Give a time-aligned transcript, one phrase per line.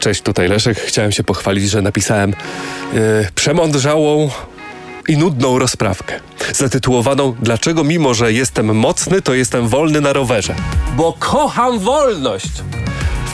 [0.00, 0.78] Cześć, tutaj Leszek.
[0.78, 2.30] Chciałem się pochwalić, że napisałem
[2.92, 3.00] yy,
[3.34, 4.30] przemądrzałą
[5.08, 6.20] i nudną rozprawkę.
[6.52, 10.54] Zatytułowaną Dlaczego mimo, że jestem mocny, to jestem wolny na rowerze?
[10.96, 12.50] Bo kocham wolność!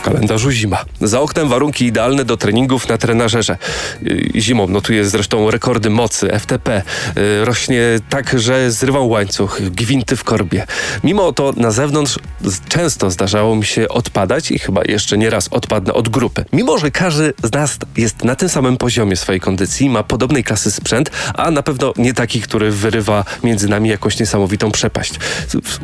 [0.04, 0.84] Kalendarzu zima.
[1.00, 3.56] Za oknem warunki idealne do treningów na trenażerze.
[4.02, 6.82] Yy, Zimą notuje zresztą rekordy mocy, FTP.
[7.16, 10.66] Yy, Rośnie tak, że zrywał łańcuch, gwinty w korbie.
[11.04, 12.18] Mimo to na zewnątrz
[12.68, 16.44] często zdarzało mi się odpadać i chyba jeszcze nie raz odpadnę od grupy.
[16.52, 20.70] Mimo, że każdy z nas jest na tym samym poziomie swojej kondycji, ma podobnej klasy
[20.70, 25.12] sprzęt, a na pewno nie taki, który wyrywa między nami jakąś niesamowitą przepaść.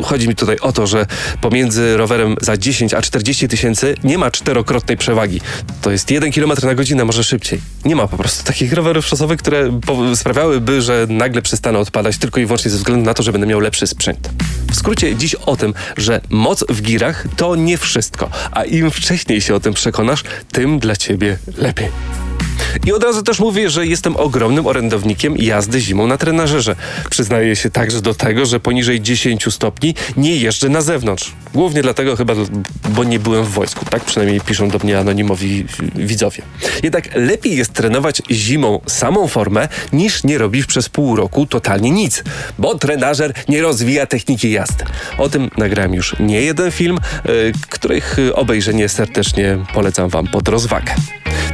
[0.03, 1.07] Chodzi mi tutaj o to, że
[1.41, 5.41] pomiędzy rowerem za 10 a 40 tysięcy nie ma czterokrotnej przewagi.
[5.83, 7.61] To jest 1 km na godzinę, może szybciej.
[7.85, 9.81] Nie ma po prostu takich rowerów szosowych, które
[10.15, 13.61] sprawiałyby, że nagle przestanę odpadać tylko i wyłącznie ze względu na to, że będę miał
[13.61, 14.31] lepszy sprzęt.
[14.71, 19.41] W skrócie dziś o tym, że moc w girach to nie wszystko, a im wcześniej
[19.41, 21.89] się o tym przekonasz, tym dla ciebie lepiej.
[22.87, 26.77] I od razu też mówię, że jestem ogromnym orędownikiem jazdy zimą na trenażerze.
[27.11, 31.33] Przyznaję się także do tego, że poniżej 10 stopni nie jeżdżę na zewnątrz.
[31.55, 32.35] Głównie dlatego chyba,
[32.89, 33.85] bo nie byłem w wojsku.
[33.91, 36.43] Tak przynajmniej piszą do mnie anonimowi widzowie.
[36.83, 42.25] Jednak lepiej jest trenować zimą samą formę, niż nie robić przez pół roku totalnie nic.
[42.59, 44.85] Bo trenażer nie rozwija techniki jazdy.
[45.19, 50.95] O tym nagrałem już nie jeden film, y, których obejrzenie serdecznie polecam wam pod rozwagę.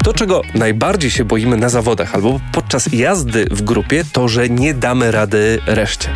[0.04, 4.74] To, czego najbardziej się boimy na zawodach albo podczas jazdy w grupie, to, że nie
[4.74, 6.08] damy rady reszcie.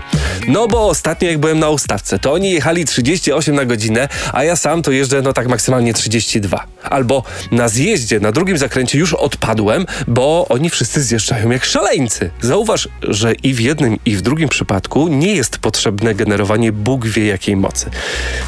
[0.48, 4.56] No bo ostatnio jak byłem na ustawce, to oni jechali 38 na godzinę, a ja
[4.56, 6.66] sam to jeżdżę no tak maksymalnie 32.
[6.82, 12.30] Albo na zjeździe, na drugim zakręcie już odpadłem, bo oni wszyscy zjeżdżają jak szaleńcy.
[12.40, 17.26] Zauważ, że i w jednym i w drugim przypadku nie jest potrzebne generowanie Bóg wie
[17.26, 17.90] jakiej mocy.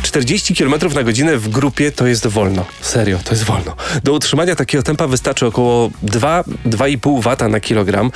[0.03, 2.65] 40 km na godzinę w grupie to jest wolno.
[2.81, 3.77] Serio, to jest wolno.
[4.05, 5.91] Do utrzymania takiego tempa wystarczy około
[6.41, 8.11] 2-2,5 W na kilogram.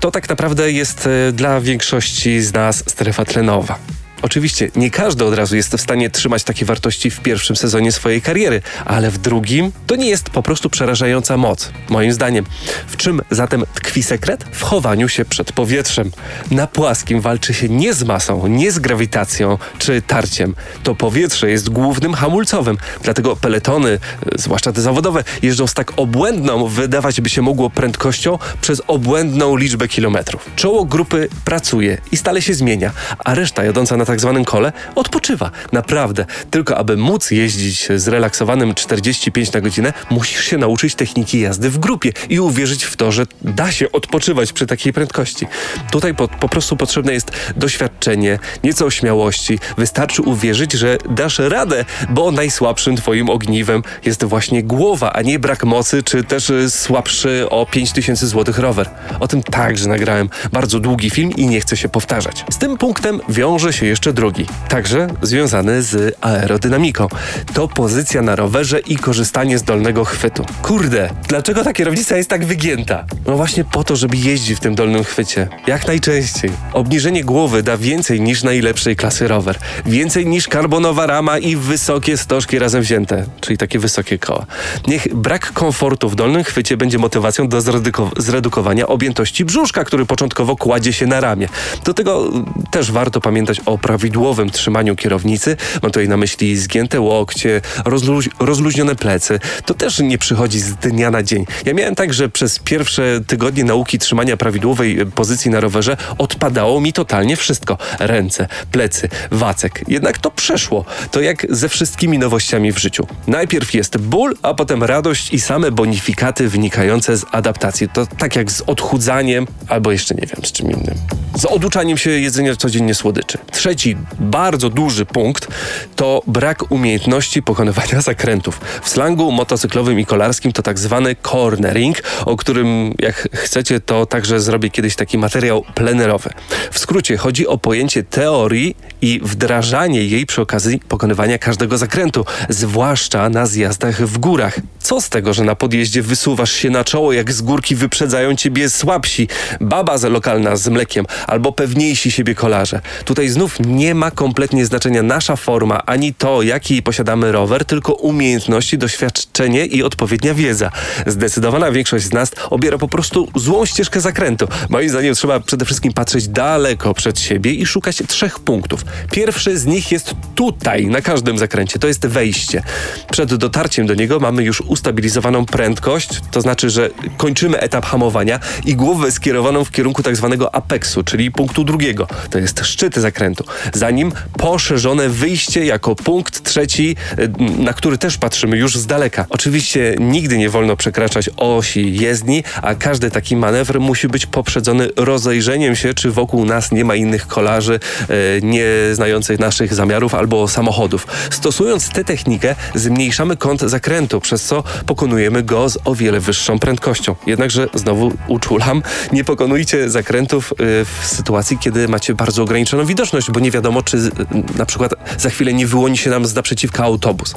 [0.00, 3.78] To tak naprawdę jest e, dla większości z nas strefa tlenowa.
[4.22, 8.22] Oczywiście nie każdy od razu jest w stanie trzymać takie wartości w pierwszym sezonie swojej
[8.22, 12.44] kariery, ale w drugim to nie jest po prostu przerażająca moc, moim zdaniem.
[12.86, 14.44] W czym zatem tkwi sekret?
[14.52, 16.10] W chowaniu się przed powietrzem.
[16.50, 20.54] Na płaskim walczy się nie z masą, nie z grawitacją czy tarciem.
[20.82, 23.98] To powietrze jest głównym hamulcowym, dlatego peletony, e,
[24.38, 29.88] zwłaszcza te zawodowe, jeżdżą z tak obłędną, wydawać by się mogło prędkością przez obłędną liczbę
[29.88, 30.50] kilometrów.
[30.56, 35.50] Czoło grupy pracuje i stale się zmienia, a reszta jadąca na tak zwanym kole odpoczywa.
[35.72, 36.26] Naprawdę.
[36.50, 42.12] Tylko aby móc jeździć zrelaksowanym 45 na godzinę, musisz się nauczyć techniki jazdy w grupie
[42.28, 45.46] i uwierzyć w to, że da się odpoczywać przy takiej prędkości.
[45.90, 49.58] Tutaj po, po prostu potrzebne jest doświadczenie, nieco śmiałości.
[49.78, 55.64] Wystarczy uwierzyć, że dasz radę, bo najsłabszym twoim ogniwem jest właśnie głowa, a nie brak
[55.64, 58.90] mocy, czy też słabszy o 5000 zł rower.
[59.20, 62.44] O tym także nagrałem bardzo długi film i nie chcę się powtarzać.
[62.50, 67.08] Z tym punktem wiąże się jeszcze drugi, także związany z aerodynamiką.
[67.54, 70.44] To pozycja na rowerze i korzystanie z dolnego chwytu.
[70.62, 73.04] Kurde, dlaczego ta kierownica jest tak wygięta?
[73.26, 75.48] No właśnie po to, żeby jeździć w tym dolnym chwycie.
[75.66, 76.50] Jak najczęściej.
[76.72, 79.58] Obniżenie głowy da więcej niż najlepszej klasy rower.
[79.86, 84.46] Więcej niż karbonowa rama i wysokie stożki razem wzięte, czyli takie wysokie koła.
[84.86, 90.56] Niech brak komfortu w dolnym chwycie będzie motywacją do zreduko- zredukowania objętości brzuszka, który początkowo
[90.56, 91.48] kładzie się na ramię.
[91.84, 92.30] Do tego
[92.70, 95.56] też warto pamiętać o prawidłowym trzymaniu kierownicy.
[95.82, 99.40] Mam tutaj na myśli zgięte łokcie, rozluź- rozluźnione plecy.
[99.64, 101.44] To też nie przychodzi z dnia na dzień.
[101.64, 106.80] Ja miałem tak, że przez pierwsze tygodnie nauki trzymania prawidłowej y, pozycji na rowerze odpadało
[106.80, 107.78] mi totalnie wszystko.
[107.98, 109.84] Ręce, plecy, wacek.
[109.88, 110.84] Jednak to przeszło.
[111.10, 113.06] To jak ze wszystkimi nowościami w życiu.
[113.26, 117.88] Najpierw jest ból, a potem radość i same bonifikaty wynikające z adaptacji.
[117.88, 120.94] To tak jak z odchudzaniem, albo jeszcze nie wiem z czym innym.
[121.36, 123.38] Z oduczaniem się jedzenia codziennie słodyczy.
[123.52, 123.79] Trzeci,
[124.20, 125.48] bardzo duży punkt
[125.96, 128.60] to brak umiejętności pokonywania zakrętów.
[128.82, 131.96] W slangu motocyklowym i kolarskim to tak zwany cornering,
[132.26, 136.30] o którym jak chcecie to także zrobię kiedyś taki materiał plenerowy.
[136.70, 143.28] W skrócie chodzi o pojęcie teorii i wdrażanie jej przy okazji pokonywania każdego zakrętu, zwłaszcza
[143.28, 144.60] na zjazdach w górach.
[144.78, 148.70] Co z tego, że na podjeździe wysuwasz się na czoło, jak z górki wyprzedzają ciebie
[148.70, 149.28] słabsi,
[149.60, 152.80] baba lokalna z mlekiem albo pewniejsi siebie kolarze.
[153.04, 158.78] Tutaj znów nie ma kompletnie znaczenia nasza forma, ani to, jaki posiadamy rower, tylko umiejętności,
[158.78, 160.70] doświadczenie i odpowiednia wiedza.
[161.06, 164.48] Zdecydowana większość z nas obiera po prostu złą ścieżkę zakrętu.
[164.68, 168.84] Moim zdaniem trzeba przede wszystkim patrzeć daleko przed siebie i szukać trzech punktów.
[169.10, 171.78] Pierwszy z nich jest tutaj, na każdym zakręcie.
[171.78, 172.62] To jest wejście.
[173.10, 178.74] Przed dotarciem do niego mamy już ustabilizowaną prędkość, to znaczy, że kończymy etap hamowania i
[178.76, 182.06] głowę skierowaną w kierunku tak zwanego apexu, czyli punktu drugiego.
[182.30, 183.44] To jest szczyt zakrętu.
[183.74, 189.26] Za nim poszerzone wyjście jako punkt trzeci, y, na który też patrzymy już z daleka.
[189.30, 195.76] Oczywiście nigdy nie wolno przekraczać osi jezdni, a każdy taki manewr musi być poprzedzony rozejrzeniem
[195.76, 197.80] się, czy wokół nas nie ma innych kolarzy
[198.10, 201.06] y, nie znających naszych zamiarów albo samochodów.
[201.30, 207.16] Stosując tę technikę, zmniejszamy kąt zakrętu, przez co pokonujemy go z o wiele wyższą prędkością.
[207.26, 208.82] Jednakże znowu uczulam,
[209.12, 214.10] nie pokonujcie zakrętów y, w sytuacji, kiedy macie bardzo ograniczoną widoczność, bo nie wiadomo, czy
[214.56, 217.34] na przykład za chwilę nie wyłoni się nam z naprzeciwka autobus.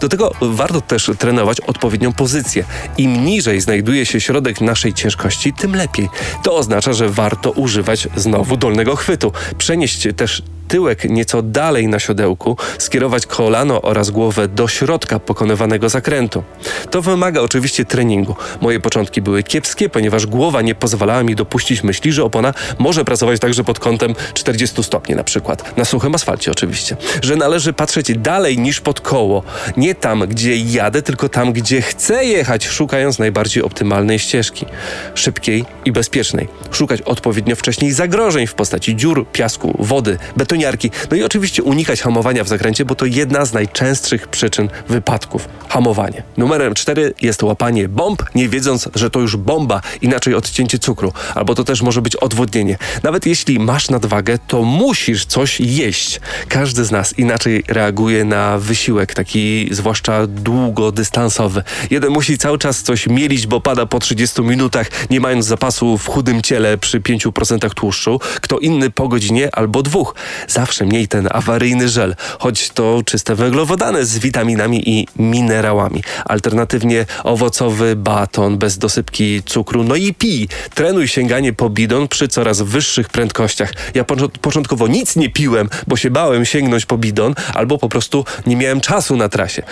[0.00, 2.64] Do tego warto też trenować odpowiednią pozycję.
[2.98, 6.08] Im niżej znajduje się środek naszej ciężkości, tym lepiej.
[6.42, 9.32] To oznacza, że warto używać znowu dolnego chwytu.
[9.58, 16.42] Przenieść też tyłek nieco dalej na siodełku, skierować kolano oraz głowę do środka pokonywanego zakrętu.
[16.90, 18.36] To wymaga oczywiście treningu.
[18.60, 23.40] Moje początki były kiepskie, ponieważ głowa nie pozwalała mi dopuścić myśli, że opona może pracować
[23.40, 25.76] także pod kątem 40 stopni na przykład.
[25.76, 26.96] Na suchym asfalcie oczywiście.
[27.22, 29.42] Że należy patrzeć dalej niż pod koło.
[29.76, 34.66] Nie tam, gdzie jadę, tylko tam, gdzie chcę jechać, szukając najbardziej optymalnej ścieżki.
[35.14, 36.48] Szybkiej i bezpiecznej.
[36.70, 40.18] Szukać odpowiednio wcześniej zagrożeń w postaci dziur, piasku, wody,
[40.60, 40.90] betoniarki.
[41.10, 45.48] No i oczywiście unikać hamowania w zakręcie, bo to jedna z najczęstszych przyczyn wypadków.
[45.68, 46.22] Hamowanie.
[46.36, 51.12] Numerem 4 jest łapanie bomb, nie wiedząc, że to już bomba, inaczej odcięcie cukru.
[51.34, 52.78] Albo to też może być odwodnienie.
[53.02, 56.20] Nawet jeśli masz nadwagę, to musisz coś jeść.
[56.48, 61.62] Każdy z nas inaczej reaguje na wysiłek, taki zwłaszcza długodystansowy.
[61.90, 66.08] Jeden musi cały czas coś mielić, bo pada po 30 minutach, nie mając zapasu w
[66.08, 68.20] chudym ciele przy 5% tłuszczu.
[68.40, 70.14] Kto inny po godzinie albo dwóch.
[70.50, 76.02] Zawsze mniej ten awaryjny żel, choć to czyste węglowodany z witaminami i minerałami.
[76.24, 79.84] Alternatywnie owocowy baton bez dosypki cukru.
[79.84, 80.48] No i pij.
[80.74, 83.72] Trenuj sięganie po bidon przy coraz wyższych prędkościach.
[83.94, 84.04] Ja
[84.40, 88.80] początkowo nic nie piłem, bo się bałem sięgnąć po bidon, albo po prostu nie miałem
[88.80, 89.62] czasu na trasie.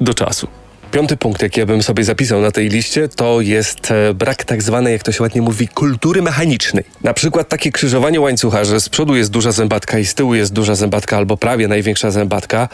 [0.00, 0.65] Do czasu.
[0.96, 4.62] Piąty punkt, jaki ja bym sobie zapisał na tej liście, to jest e, brak tak
[4.62, 6.84] zwanej, jak to się ładnie mówi, kultury mechanicznej.
[7.02, 10.52] Na przykład takie krzyżowanie łańcucha, że z przodu jest duża zębatka i z tyłu jest
[10.52, 12.68] duża zębatka albo prawie największa zębatka.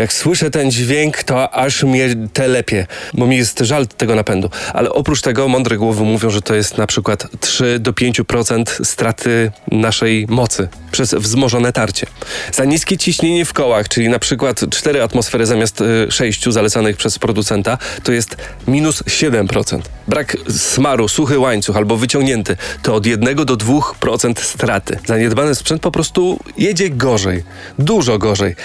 [0.00, 4.50] Jak słyszę ten dźwięk, to aż mnie telepie, bo mi jest żal tego napędu.
[4.72, 9.52] Ale oprócz tego mądre głowy mówią, że to jest na przykład 3 do 5% straty
[9.72, 12.06] naszej mocy przez wzmożone tarcie.
[12.52, 17.18] Za niskie ciśnienie w kołach, czyli na przykład 4 atmosfery zamiast 6 y, zalecanych przez
[17.18, 18.36] producenta, to jest
[18.66, 19.80] minus 7%.
[20.08, 24.98] Brak smaru, suchy łańcuch albo wyciągnięty to od 1 do 2% straty.
[25.06, 27.42] Zaniedbany sprzęt po prostu jedzie gorzej,
[27.78, 28.56] dużo gorzej.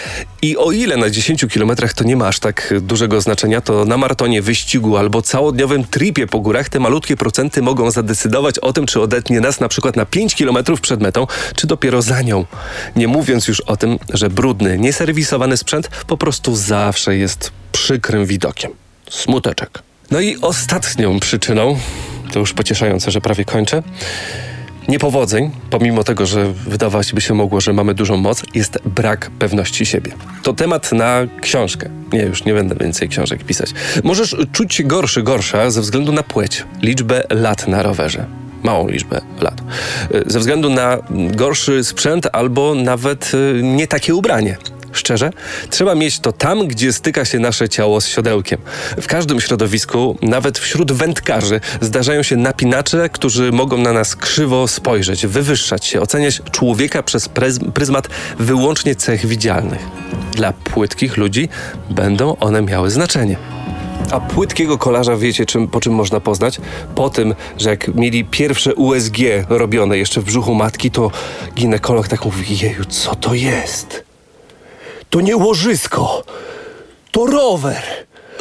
[0.41, 3.97] I o ile na 10 kilometrach to nie ma aż tak dużego znaczenia, to na
[3.97, 9.01] maratonie, wyścigu albo całodniowym tripie po górach te malutkie procenty mogą zadecydować o tym, czy
[9.01, 12.45] odetnie nas na przykład na 5 kilometrów przed metą, czy dopiero za nią.
[12.95, 18.71] Nie mówiąc już o tym, że brudny, nieserwisowany sprzęt po prostu zawsze jest przykrym widokiem.
[19.09, 19.94] Smuteczek.
[20.11, 21.77] No i ostatnią przyczyną,
[22.31, 23.83] to już pocieszające, że prawie kończę,
[24.87, 29.85] niepowodzeń, pomimo tego, że wydawać by się mogło, że mamy dużą moc, jest brak pewności
[29.85, 30.11] siebie.
[30.43, 31.89] To temat na książkę.
[32.13, 33.69] Nie, już nie będę więcej książek pisać.
[34.03, 38.25] Możesz czuć się gorszy, gorsza ze względu na płeć, liczbę lat na rowerze
[38.65, 39.61] małą liczbę lat.
[40.27, 44.57] Ze względu na gorszy sprzęt albo nawet y, nie takie ubranie.
[44.95, 45.31] Szczerze,
[45.69, 48.59] trzeba mieć to tam, gdzie styka się nasze ciało z siodełkiem.
[49.01, 55.27] W każdym środowisku, nawet wśród wędkarzy, zdarzają się napinacze, którzy mogą na nas krzywo spojrzeć,
[55.27, 57.29] wywyższać się, oceniać człowieka przez
[57.73, 58.07] pryzmat
[58.39, 59.87] wyłącznie cech widzialnych.
[60.33, 61.49] Dla płytkich ludzi
[61.89, 63.37] będą one miały znaczenie.
[64.11, 66.61] A płytkiego kolarza wiecie, czym, po czym można poznać?
[66.95, 69.17] Po tym, że jak mieli pierwsze USG
[69.49, 71.11] robione jeszcze w brzuchu matki, to
[71.55, 74.04] ginekolog tak mówi, jeju, co to jest?
[75.15, 76.23] To nie łożysko,
[77.11, 77.83] to rower.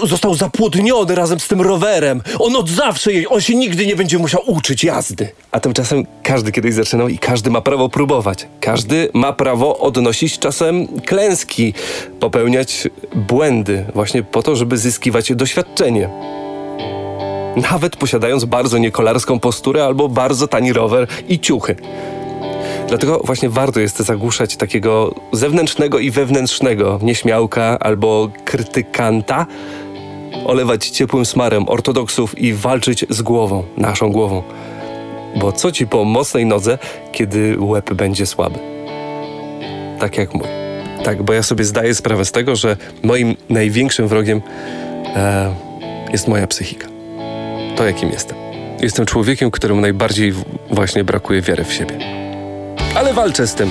[0.04, 2.22] Został zapłodniony razem z tym rowerem.
[2.38, 5.28] On od zawsze jeździ, on się nigdy nie będzie musiał uczyć jazdy.
[5.50, 8.46] A tymczasem każdy kiedyś zaczynał i każdy ma prawo próbować.
[8.60, 11.74] Każdy ma prawo odnosić czasem klęski,
[12.20, 16.08] popełniać błędy, właśnie po to, żeby zyskiwać doświadczenie.
[17.70, 21.76] Nawet posiadając bardzo niekolarską posturę albo bardzo tani rower i ciuchy.
[22.88, 29.46] Dlatego właśnie warto jest zagłuszać takiego zewnętrznego i wewnętrznego nieśmiałka albo krytykanta,
[30.44, 34.42] olewać ciepłym smarem ortodoksów i walczyć z głową, naszą głową.
[35.36, 36.78] Bo co ci po mocnej nodze,
[37.12, 38.58] kiedy łeb będzie słaby?
[39.98, 40.48] Tak jak mój.
[41.04, 44.42] Tak, bo ja sobie zdaję sprawę z tego, że moim największym wrogiem
[45.16, 45.54] e,
[46.12, 46.88] jest moja psychika.
[47.76, 48.36] To, jakim jestem.
[48.80, 50.32] Jestem człowiekiem, któremu najbardziej
[50.70, 52.23] właśnie brakuje wiary w siebie.
[52.94, 53.70] Ale walczę z tym.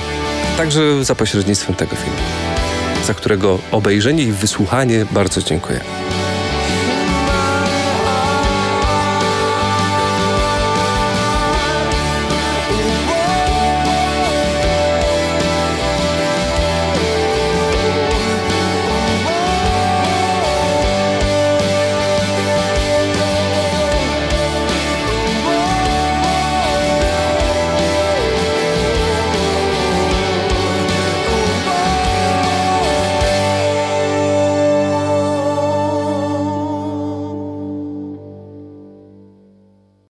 [0.58, 2.18] Także za pośrednictwem tego filmu,
[3.06, 5.80] za którego obejrzenie i wysłuchanie bardzo dziękuję.